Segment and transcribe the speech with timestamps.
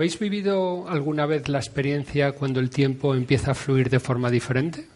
[0.00, 4.86] ¿Habéis vivido alguna vez la experiencia cuando el tiempo empieza a fluir de forma diferente?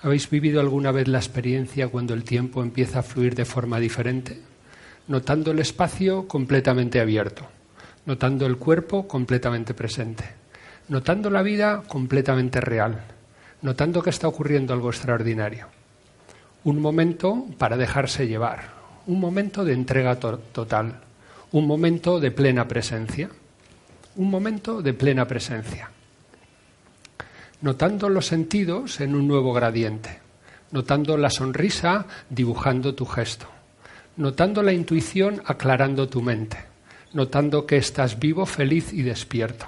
[0.00, 4.40] ¿Habéis vivido alguna vez la experiencia cuando el tiempo empieza a fluir de forma diferente?
[5.06, 7.46] Notando el espacio completamente abierto,
[8.06, 10.24] notando el cuerpo completamente presente,
[10.88, 13.02] notando la vida completamente real,
[13.60, 15.66] notando que está ocurriendo algo extraordinario.
[16.64, 18.62] Un momento para dejarse llevar,
[19.06, 21.02] un momento de entrega total,
[21.52, 23.28] un momento de plena presencia
[24.16, 25.90] un momento de plena presencia,
[27.60, 30.20] notando los sentidos en un nuevo gradiente,
[30.70, 33.46] notando la sonrisa dibujando tu gesto,
[34.16, 36.58] notando la intuición aclarando tu mente,
[37.12, 39.66] notando que estás vivo, feliz y despierto.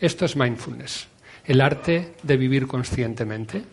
[0.00, 1.08] Esto es mindfulness,
[1.44, 3.64] el arte de vivir conscientemente.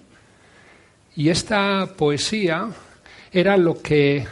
[1.16, 2.70] Y esta poesía
[3.32, 4.26] era lo que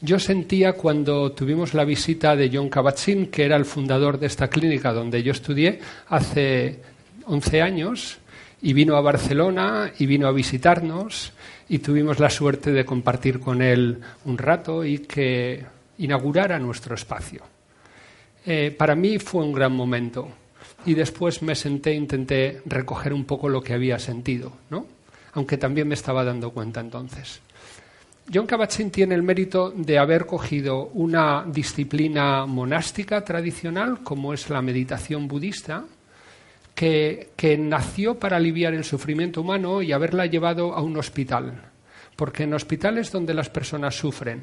[0.00, 4.48] yo sentía cuando tuvimos la visita de John Kabat-Zinn, que era el fundador de esta
[4.48, 6.80] clínica donde yo estudié hace
[7.26, 8.18] 11 años,
[8.62, 11.32] y vino a Barcelona y vino a visitarnos
[11.68, 15.64] y tuvimos la suerte de compartir con él un rato y que
[15.98, 17.42] inaugurara nuestro espacio.
[18.44, 20.28] Eh, para mí fue un gran momento
[20.84, 24.86] y después me senté e intenté recoger un poco lo que había sentido, ¿no?
[25.34, 27.40] aunque también me estaba dando cuenta entonces.
[28.32, 34.60] John Kabat-Zinn tiene el mérito de haber cogido una disciplina monástica tradicional, como es la
[34.62, 35.84] meditación budista,
[36.74, 41.70] que, nació para aliviar el sufrimiento humano y haberla llevado a un hospital,
[42.16, 44.42] porque en hospitales donde las personas sufren,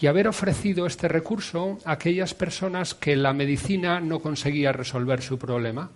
[0.00, 5.38] y haber ofrecido este recurso a aquellas personas que la medicina no conseguía resolver su
[5.38, 5.90] problema.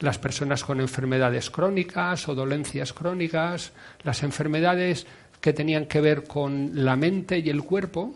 [0.00, 3.72] Las personas con enfermedades crónicas o dolencias crónicas,
[4.02, 5.06] las enfermedades
[5.40, 8.14] que tenían que ver con la mente y el cuerpo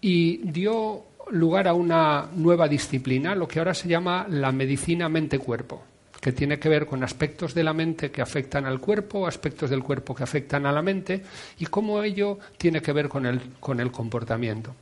[0.00, 5.82] y dio lugar a una nueva disciplina, lo que ahora se llama la medicina mente-cuerpo,
[6.20, 9.82] que tiene que ver con aspectos de la mente que afectan al cuerpo, aspectos del
[9.82, 11.22] cuerpo que afectan a la mente
[11.58, 14.74] y cómo ello tiene que ver con el, con el comportamiento.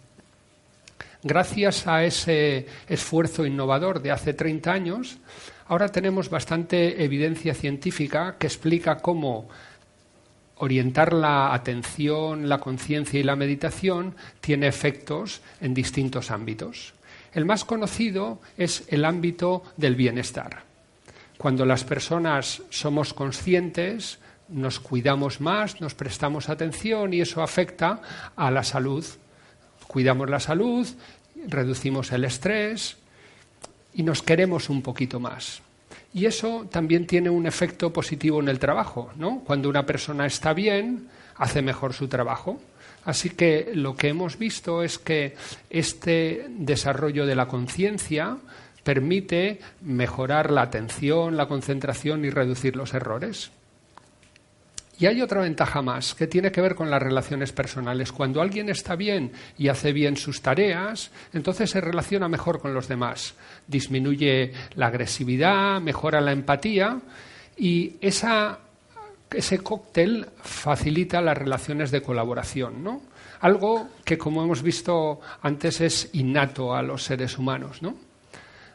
[1.23, 5.19] Gracias a ese esfuerzo innovador de hace 30 años,
[5.67, 9.49] ahora tenemos bastante evidencia científica que explica cómo
[10.57, 16.95] orientar la atención, la conciencia y la meditación tiene efectos en distintos ámbitos.
[17.33, 20.65] El más conocido es el ámbito del bienestar.
[21.37, 24.19] Cuando las personas somos conscientes,
[24.49, 28.01] nos cuidamos más, nos prestamos atención y eso afecta
[28.37, 29.05] a la salud.
[29.87, 30.87] Cuidamos la salud,
[31.47, 32.97] reducimos el estrés
[33.93, 35.61] y nos queremos un poquito más.
[36.15, 39.43] Y eso también tiene un efecto positivo en el trabajo, ¿no?
[39.45, 42.61] Cuando una persona está bien, hace mejor su trabajo.
[43.05, 45.37] Así que lo que hemos visto es que
[45.71, 48.37] este desarrollo de la conciencia
[48.83, 53.51] permite mejorar la atención, la concentración y reducir los errores.
[54.99, 58.13] Y hay otra ventaja más, que tiene que ver con las relaciones personales.
[58.13, 62.89] Cuando alguien está bien y hace bien sus tareas, entonces se relaciona mejor con los
[62.89, 63.35] demás.
[63.67, 66.99] Disminuye la agresividad, mejora la empatía
[67.59, 73.03] y ese cóctel facilita las relaciones de colaboración, ¿no?
[73.41, 77.97] Algo que, como hemos visto antes, es innato a los seres humanos, ¿no?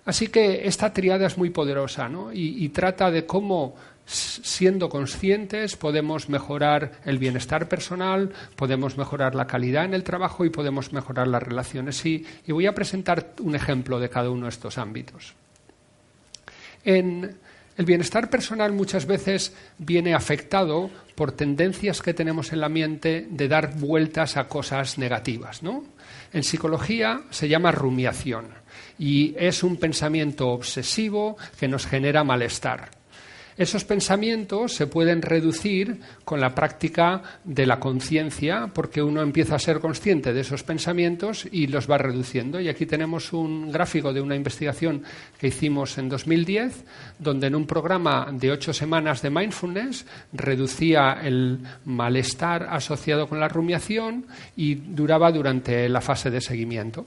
[0.05, 2.33] Así que esta triada es muy poderosa ¿no?
[2.33, 3.75] y trata de cómo
[4.11, 10.49] siendo conscientes podemos mejorar el bienestar personal, podemos mejorar la calidad en el trabajo y
[10.49, 12.05] podemos mejorar las relaciones.
[12.05, 15.33] Y, voy a presentar un ejemplo de cada uno de estos ámbitos.
[16.83, 17.37] En
[17.77, 23.47] el bienestar personal muchas veces viene afectado por tendencias que tenemos en la mente de
[23.47, 25.61] dar vueltas a cosas negativas.
[26.33, 28.47] En psicología se llama rumiación
[28.99, 33.00] y es un pensamiento obsesivo que nos genera malestar.
[33.61, 39.59] Esos pensamientos se pueden reducir con la práctica de la conciencia, porque uno empieza a
[39.59, 42.59] ser consciente de esos pensamientos y los va reduciendo.
[42.59, 45.03] Y aquí tenemos un gráfico de una investigación
[45.37, 46.85] que hicimos en 2010,
[47.19, 53.47] donde en un programa de ocho semanas de mindfulness reducía el malestar asociado con la
[53.47, 54.25] rumiación
[54.55, 57.05] y duraba durante la fase de seguimiento.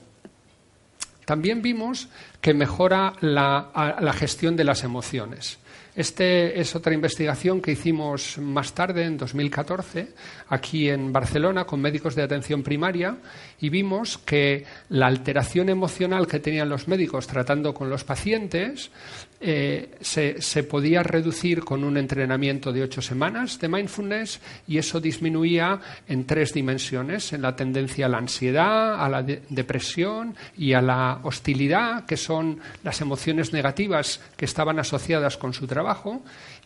[1.25, 2.07] También vimos
[2.39, 5.57] que mejora la, gestión de las emociones.
[5.95, 10.09] Este es otra investigación que hicimos más tarde, en 2014,
[10.49, 13.15] aquí en Barcelona, con médicos de atención primaria,
[13.61, 18.91] y vimos que la alteración emocional que tenían los médicos tratando con los pacientes
[19.39, 25.79] eh, se, podía reducir con un entrenamiento de ocho semanas de mindfulness y eso disminuía
[26.07, 31.19] en tres dimensiones, en la tendencia a la ansiedad, a la depresión y a la
[31.23, 35.84] hostilidad, que son las emociones negativas que estaban asociadas con su trabajo,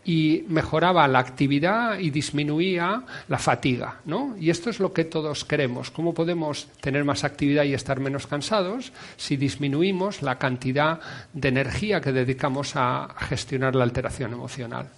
[0.05, 3.99] y mejoraba la actividad y disminuía la fatiga.
[4.05, 4.35] ¿no?
[4.39, 5.91] Y esto es lo que todos queremos.
[5.91, 10.99] ¿Cómo podemos tener más actividad y estar menos cansados si disminuimos la cantidad
[11.33, 14.89] de energía que dedicamos a gestionar la alteración emocional?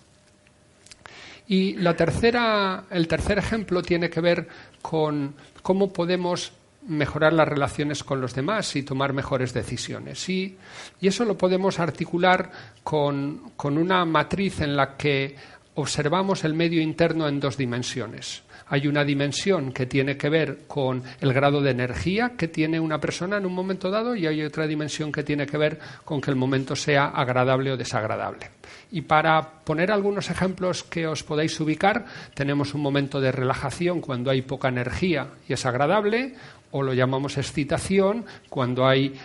[1.47, 4.47] Y la tercera, el tercer ejemplo tiene que ver
[4.81, 6.53] con cómo podemos
[6.87, 10.27] mejorar las relaciones con los demás y tomar mejores decisiones.
[10.29, 10.57] Y,
[11.01, 12.51] eso lo podemos articular
[12.83, 15.35] con, una matriz en la que
[15.75, 18.43] observamos el medio interno en dos dimensiones.
[18.67, 22.99] Hay una dimensión que tiene que ver con el grado de energía que tiene una
[22.99, 26.31] persona en un momento dado y hay otra dimensión que tiene que ver con que
[26.31, 28.49] el momento sea agradable o desagradable.
[28.91, 34.31] Y para poner algunos ejemplos que os podáis ubicar, tenemos un momento de relajación cuando
[34.31, 36.35] hay poca energía y es agradable,
[36.71, 39.19] o lo llamamos excitación cuando hay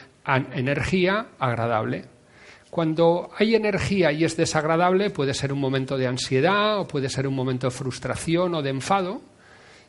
[0.55, 2.16] energía agradable.
[2.77, 7.27] Cuando hay energía y es desagradable puede ser un momento de ansiedad o puede ser
[7.27, 9.23] un momento de frustración o de enfado.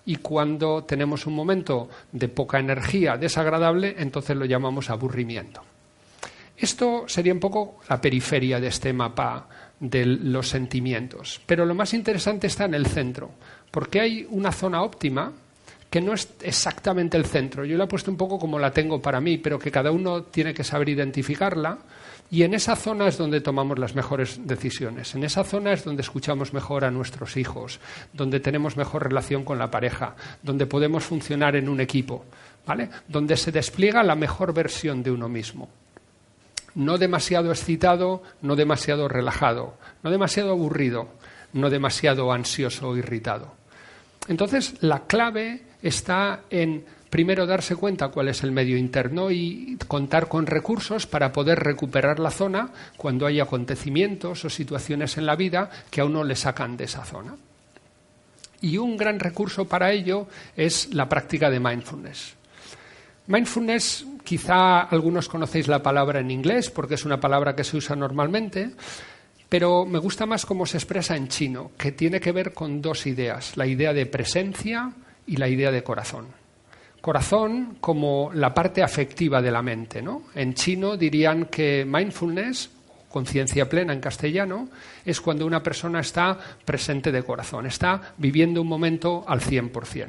[0.05, 5.61] Y cuando tenemos un momento de poca energía desagradable, entonces lo llamamos aburrimiento.
[6.55, 11.41] Esto sería un poco la periferia de este mapa de los sentimientos.
[11.45, 13.31] Pero lo más interesante está en el centro,
[13.69, 15.33] porque hay una zona óptima
[15.89, 17.65] que no es exactamente el centro.
[17.65, 20.23] Yo la he puesto un poco como la tengo para mí, pero que cada uno
[20.23, 21.79] tiene que saber identificarla.
[22.29, 25.15] Y en esa zona es donde tomamos las mejores decisiones.
[25.15, 27.79] En esa zona es donde escuchamos mejor a nuestros hijos,
[28.11, 32.25] donde tenemos mejor relación con la pareja, donde podemos funcionar en un equipo,
[32.65, 32.89] ¿vale?
[33.07, 35.69] Donde se despliega la mejor versión de uno mismo.
[36.75, 41.07] No demasiado excitado, no demasiado relajado, no demasiado aburrido,
[41.53, 43.53] no demasiado ansioso o irritado.
[44.27, 50.27] Entonces, la clave está en primero darse cuenta cuál es el medio interno y contar
[50.27, 55.69] con recursos para poder recuperar la zona cuando hay acontecimientos o situaciones en la vida
[55.89, 57.35] que a uno le sacan de esa zona.
[58.61, 62.33] Y un gran recurso para ello es la práctica de mindfulness.
[63.27, 67.95] Mindfulness, quizá algunos conocéis la palabra en inglés porque es una palabra que se usa
[67.95, 68.71] normalmente,
[69.49, 73.05] pero me gusta más cómo se expresa en chino, que tiene que ver con dos
[73.05, 74.91] ideas, la idea de presencia
[75.25, 76.27] y la idea de corazón.
[77.01, 80.01] Corazón como la parte afectiva de la mente.
[80.01, 80.23] ¿no?
[80.35, 82.69] En chino dirían que mindfulness,
[83.09, 84.69] conciencia plena en castellano,
[85.05, 90.07] es cuando una persona está presente de corazón, está viviendo un momento al 100%.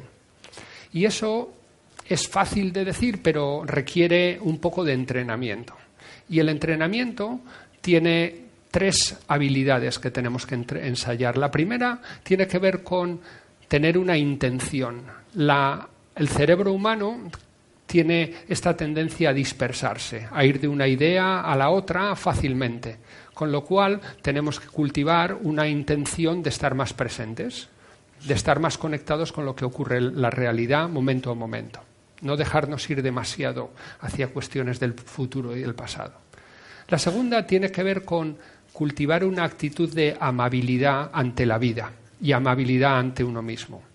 [0.92, 1.52] Y eso
[2.08, 5.74] es fácil de decir, pero requiere un poco de entrenamiento.
[6.28, 7.40] Y el entrenamiento
[7.80, 11.36] tiene tres habilidades que tenemos que ensayar.
[11.36, 13.20] La primera tiene que ver con
[13.66, 15.02] tener una intención.
[16.18, 17.30] El cerebro humano
[17.86, 22.96] tiene esta tendencia a dispersarse, a ir de una idea a la otra fácilmente,
[23.32, 27.68] con lo cual tenemos que cultivar una intención de estar más presentes,
[28.26, 31.80] de estar más conectados con lo que ocurre en la realidad momento a momento,
[32.20, 33.70] no dejarnos ir demasiado
[34.00, 36.14] hacia cuestiones del futuro y del pasado.
[36.88, 38.36] La segunda tiene que ver con
[38.72, 43.87] cultivar una actitud de amabilidad ante la vida y amabilidad ante uno mismo.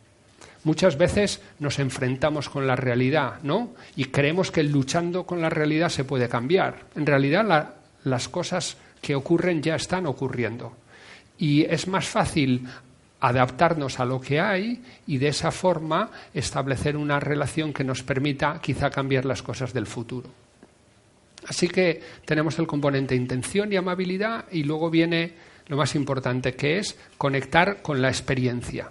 [0.63, 3.73] Muchas veces nos enfrentamos con la realidad, ¿no?
[3.95, 6.85] Y creemos que luchando con la realidad se puede cambiar.
[6.95, 10.73] En realidad las cosas que ocurren ya están ocurriendo.
[11.37, 12.65] Y es más fácil
[13.19, 18.59] adaptarnos a lo que hay y de esa forma establecer una relación que nos permita
[18.61, 20.29] quizá cambiar las cosas del futuro.
[21.47, 25.33] Así que tenemos el componente intención y amabilidad y luego viene
[25.67, 28.89] lo más importante que es conectar con la experiencia.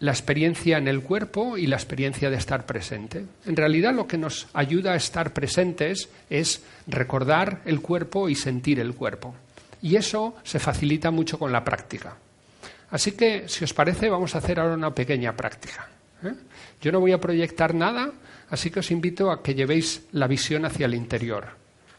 [0.00, 3.24] La experiencia en el cuerpo y la experiencia de estar presente.
[3.46, 8.80] En realidad lo que nos ayuda a estar presentes es recordar el cuerpo y sentir
[8.80, 9.34] el cuerpo.
[9.82, 12.16] Y eso se facilita mucho con la práctica.
[12.90, 15.88] Así que, si os parece, vamos a hacer ahora una pequeña práctica.
[16.24, 16.34] ¿eh?
[16.80, 18.12] Yo no voy a proyectar nada,
[18.50, 21.46] Así que os invito a que llevéis la visión hacia el interior,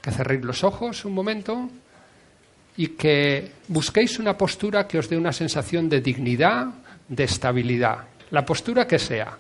[0.02, 1.70] que cerréis los ojos un momento
[2.76, 6.68] y que busquéis una postura que os dé una sensación de dignidad,
[7.12, 9.38] de estabilidad, la postura que sea.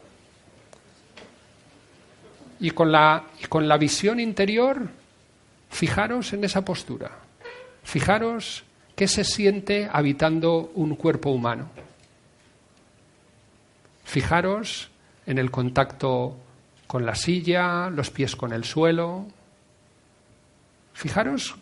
[2.59, 4.87] Y con la, con la visión interior,
[5.69, 7.09] fijaros en esa postura.
[7.83, 8.63] Fijaros
[8.95, 11.69] qué se siente habitando un cuerpo humano.
[14.03, 14.89] Fijaros
[15.25, 16.35] en el contacto
[16.85, 19.25] con la silla, los pies con el suelo.
[20.93, 21.55] Fijaros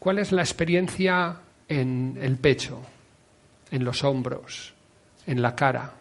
[0.00, 1.36] ¿Cuál es la experiencia
[1.68, 2.80] en el pecho,
[3.70, 4.72] en los hombros,
[5.26, 5.92] en la cara?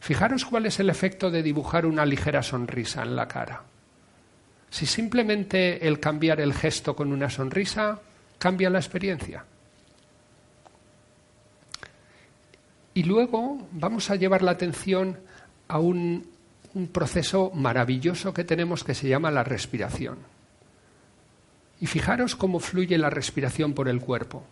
[0.00, 3.62] Fijaros cuál es el efecto de dibujar una ligera sonrisa en la cara.
[4.70, 8.00] Si simplemente el cambiar el gesto con una sonrisa
[8.38, 9.44] cambia la experiencia.
[12.94, 15.18] Y luego vamos a llevar la atención
[15.68, 16.26] a un,
[16.92, 20.18] proceso maravilloso que tenemos que se llama la respiración.
[21.80, 24.44] Y fijaros cómo fluye la respiración por el cuerpo.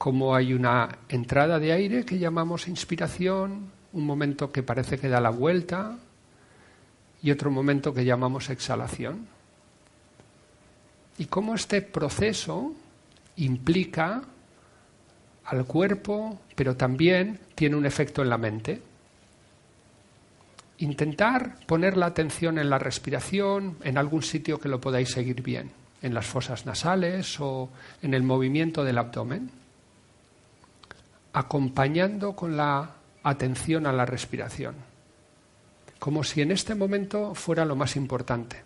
[0.00, 5.20] Cómo hay una entrada de aire que llamamos inspiración, un momento que parece que da
[5.20, 5.98] la vuelta
[7.20, 9.26] y otro momento que llamamos exhalación.
[11.18, 12.72] Y cómo este proceso
[13.36, 14.22] implica
[15.44, 18.80] al cuerpo, pero también tiene un efecto en la mente.
[20.78, 25.72] Intentar poner la atención en la respiración, en algún sitio que lo podáis seguir bien
[26.00, 27.68] en las fosas nasales o
[28.00, 29.59] en el movimiento del abdomen,
[31.32, 32.90] acompañando con la
[33.22, 34.74] atención a la respiración,
[35.98, 38.62] como si en este momento fuera lo más importante,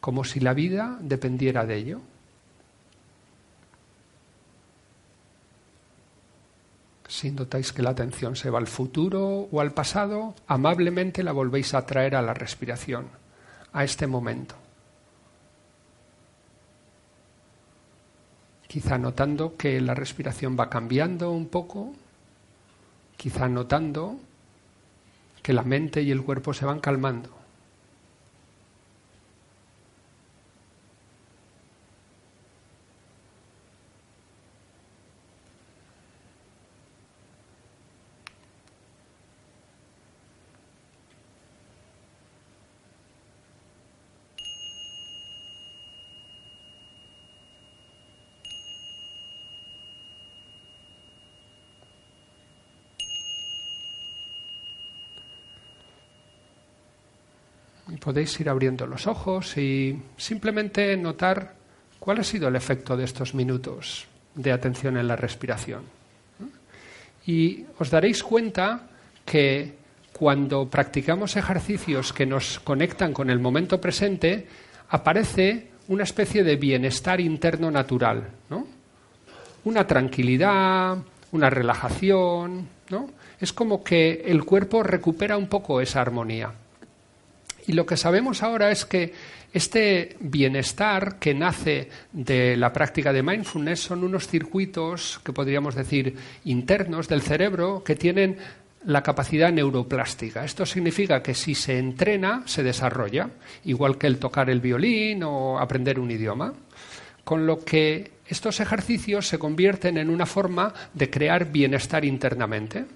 [0.00, 2.00] como si la vida dependiera de ello.
[7.06, 11.74] Si notáis que la atención se va al futuro o al pasado, amablemente la volvéis
[11.74, 13.08] a traer a la respiración,
[13.72, 14.54] a este momento.
[18.70, 21.92] Quizá notando que la respiración va cambiando un poco,
[23.16, 24.20] quizá notando
[25.42, 27.30] que la mente y el cuerpo se van calmando.
[58.00, 61.54] Podéis ir abriendo los ojos y simplemente notar
[61.98, 65.82] cuál ha sido el efecto de estos minutos de atención en la respiración.
[67.26, 68.88] Y os daréis cuenta
[69.24, 69.74] que
[70.12, 74.46] cuando practicamos ejercicios que nos conectan con el momento presente,
[74.88, 78.30] aparece una especie de bienestar interno natural,
[79.62, 80.96] Una tranquilidad,
[81.32, 83.10] una relajación, ¿no?
[83.38, 86.50] Es como que el cuerpo recupera un poco esa armonía.
[87.70, 89.12] Y lo que sabemos ahora es que
[89.52, 96.16] este bienestar que nace de la práctica de mindfulness son unos circuitos que podríamos decir
[96.46, 98.38] internos del cerebro que tienen
[98.86, 100.44] la capacidad neuroplástica.
[100.44, 103.30] Esto significa que si se entrena, se desarrolla,
[103.66, 106.52] igual que el tocar el violín o aprender un idioma.
[107.22, 112.86] Con lo que estos ejercicios se convierten en una forma de crear bienestar internamente.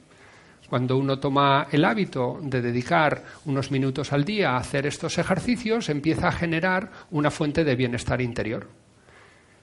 [0.68, 5.88] Cuando uno toma el hábito de dedicar unos minutos al día a hacer estos ejercicios,
[5.88, 8.68] empieza a generar una fuente de bienestar interior.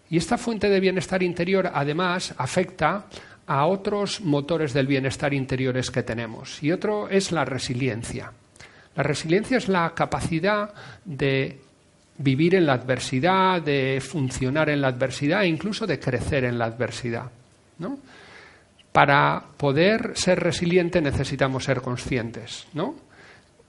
[0.10, 3.06] Y esta fuente de bienestar interior, además, afecta
[3.48, 6.62] a otros motores del bienestar interiores que tenemos.
[6.62, 8.32] Y otro es la resiliencia.
[8.96, 10.74] La resiliencia es la capacidad
[11.06, 11.60] de
[12.18, 16.66] vivir en la adversidad, de funcionar en la adversidad e incluso de crecer en la
[16.66, 17.32] adversidad.
[17.80, 17.98] ¿no?
[18.92, 22.96] Para poder ser resiliente necesitamos ser conscientes, ¿no?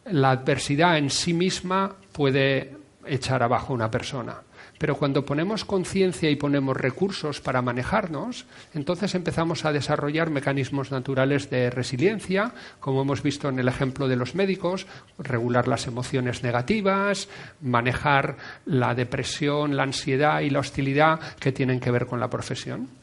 [0.06, 2.76] La adversidad en sí misma puede
[3.06, 4.42] echar abajo a una persona,
[4.82, 11.48] pero cuando ponemos conciencia y ponemos recursos para manejarnos, entonces empezamos a desarrollar mecanismos naturales
[11.50, 14.88] de resiliencia, como hemos visto en el ejemplo de los médicos,
[15.18, 17.28] regular las emociones negativas,
[17.60, 18.36] manejar
[18.66, 23.01] la depresión, la ansiedad y la hostilidad que tienen que ver con la profesión.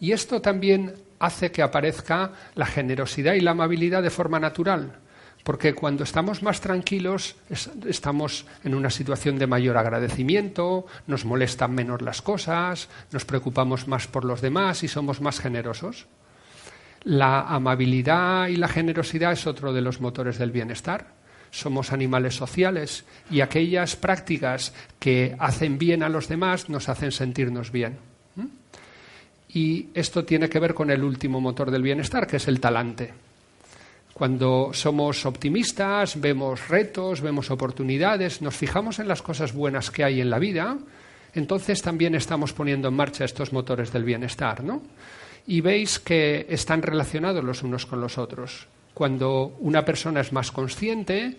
[0.00, 4.98] Y esto también hace que aparezca la generosidad y la amabilidad de forma natural,
[5.42, 7.36] porque cuando estamos más tranquilos
[7.86, 14.06] estamos en una situación de mayor agradecimiento, nos molestan menos las cosas, nos preocupamos más
[14.06, 16.06] por los demás y somos más generosos.
[17.04, 21.12] La amabilidad y la generosidad es otro de los motores del bienestar.
[21.50, 27.70] Somos animales sociales y aquellas prácticas que hacen bien a los demás nos hacen sentirnos
[27.70, 27.98] bien.
[29.54, 33.14] Y esto tiene que ver con el último motor del bienestar, que es el talante.
[34.12, 40.20] Cuando somos optimistas, vemos retos, vemos oportunidades, nos fijamos en las cosas buenas que hay
[40.20, 40.76] en la vida,
[41.34, 44.82] entonces también estamos poniendo en marcha estos motores del bienestar, ¿no?
[45.46, 48.68] Y veis que están relacionados los unos con los otros.
[48.94, 51.36] Cuando una persona es más consciente,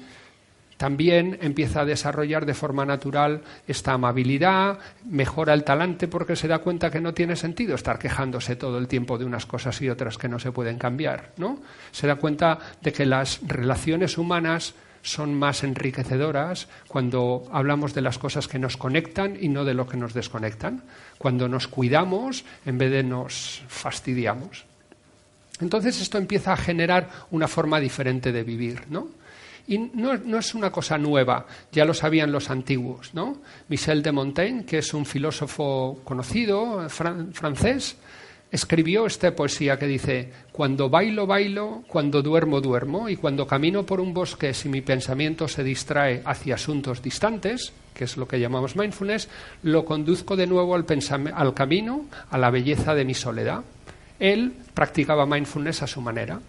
[0.77, 6.60] también empieza a desarrollar de forma natural esta amabilidad, mejora el talante porque se da
[6.60, 10.17] cuenta que no tiene sentido estar quejándose todo el tiempo de unas cosas y otras
[10.17, 11.60] que no se pueden cambiar, ¿no?
[11.91, 18.17] Se da cuenta de que las relaciones humanas son más enriquecedoras cuando hablamos de las
[18.17, 20.82] cosas que nos conectan y no de lo que nos desconectan,
[21.20, 24.65] cuando nos cuidamos en vez de nos fastidiamos.
[25.62, 29.08] Entonces esto empieza a generar una forma diferente de vivir, ¿no?
[29.67, 33.38] Y no, es una cosa nueva, ya lo sabían los antiguos, ¿no?
[33.67, 37.98] Michel de Montaigne, que es un filósofo conocido francés,
[38.51, 44.00] escribió esta poesía que dice, cuando bailo, bailo, cuando duermo, duermo, y cuando camino por
[44.00, 48.75] un bosque si mi pensamiento se distrae hacia asuntos distantes, que es lo que llamamos
[48.75, 49.29] mindfulness,
[49.63, 50.86] lo conduzco de nuevo al,
[51.34, 53.63] al camino, a la belleza de mi soledad.
[54.19, 56.39] Él practicaba mindfulness a su manera.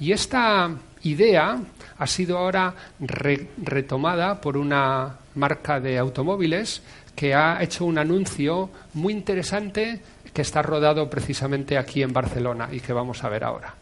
[0.00, 0.70] Y esta
[1.02, 1.58] idea
[1.98, 6.82] ha sido ahora retomada por una marca de automóviles
[7.14, 10.00] que ha hecho un anuncio muy interesante
[10.32, 13.74] que está rodado precisamente aquí en Barcelona y que vamos a ver ahora.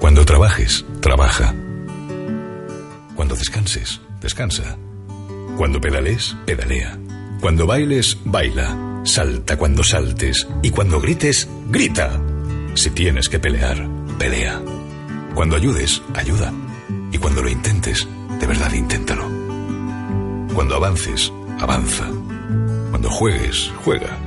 [0.00, 1.54] Cuando trabajes, trabaja.
[3.14, 4.76] Cuando descanses, descansa.
[5.56, 6.98] Cuando pedales, pedalea.
[7.40, 9.02] Cuando bailes, baila.
[9.04, 10.46] Salta cuando saltes.
[10.62, 12.20] Y cuando grites, grita.
[12.74, 14.60] Si tienes que pelear, pelea.
[15.34, 16.52] Cuando ayudes, ayuda.
[17.12, 18.06] Y cuando lo intentes,
[18.40, 19.24] de verdad inténtalo.
[20.54, 22.04] Cuando avances, avanza.
[22.90, 24.18] Cuando juegues, juega.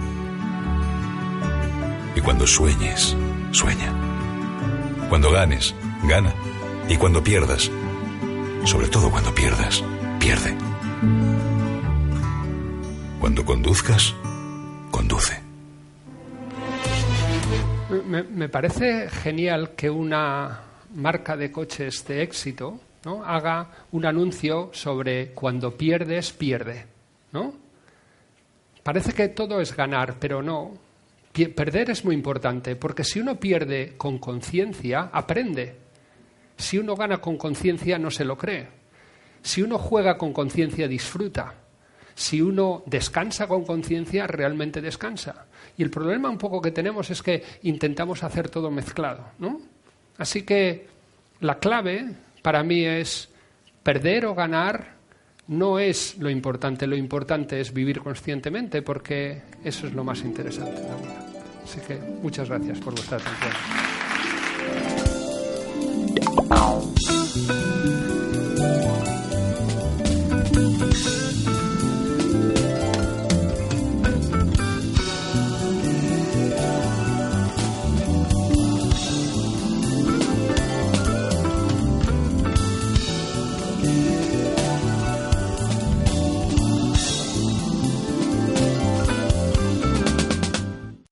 [2.16, 3.16] Y cuando sueñes,
[3.52, 3.94] sueña.
[5.10, 6.34] Cuando ganes, gana.
[6.88, 7.70] Y cuando pierdas,
[8.66, 9.84] sobre todo cuando pierdas,
[10.20, 10.56] pierde.
[13.20, 14.16] Cuando conduzcas,
[14.90, 15.51] conduce.
[18.12, 20.60] Me, parece genial que una
[20.96, 23.24] marca de coches de éxito ¿no?
[23.24, 26.88] haga un anuncio sobre cuando pierdes, pierde.
[27.32, 27.54] ¿no?
[28.84, 30.74] Parece que todo es ganar, pero no.
[31.56, 35.78] Perder es muy importante, porque si uno pierde con conciencia, aprende.
[36.58, 38.68] Si uno gana con conciencia, no se lo cree.
[39.42, 41.61] Si uno juega con conciencia, disfruta.
[42.22, 45.48] Si uno descansa con conciencia, realmente descansa.
[45.76, 49.60] Y el problema un poco que tenemos es que intentamos hacer todo mezclado, ¿no?
[50.20, 50.86] Así que
[51.40, 53.28] la clave para mí es
[53.82, 55.02] perder o ganar
[55.48, 60.80] no es lo importante, lo importante es vivir conscientemente porque eso es lo más interesante.
[61.64, 63.91] Así que muchas gracias por vuestra atención.